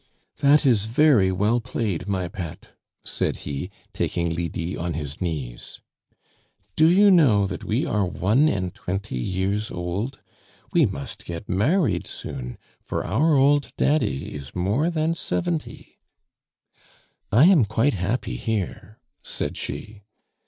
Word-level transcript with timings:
"That 0.39 0.65
is 0.65 0.85
very 0.85 1.31
well 1.31 1.59
played, 1.59 2.07
my 2.07 2.27
pet," 2.27 2.69
said 3.03 3.35
he, 3.45 3.69
taking 3.93 4.33
Lydie 4.33 4.75
on 4.75 4.95
his 4.95 5.21
knees. 5.21 5.79
"Do 6.75 6.87
you 6.89 7.11
know 7.11 7.45
that 7.45 7.63
we 7.63 7.85
are 7.85 8.03
one 8.03 8.47
and 8.47 8.73
twenty 8.73 9.19
years 9.19 9.69
old? 9.69 10.19
We 10.73 10.87
must 10.87 11.23
get 11.23 11.47
married 11.47 12.07
soon, 12.07 12.57
for 12.81 13.05
our 13.05 13.35
old 13.35 13.71
daddy 13.77 14.33
is 14.33 14.55
more 14.55 14.89
than 14.89 15.13
seventy" 15.13 15.99
"I 17.31 17.45
am 17.45 17.63
quite 17.63 17.93
happy 17.93 18.37
here," 18.37 18.97
said 19.21 19.55
she. 19.55 20.01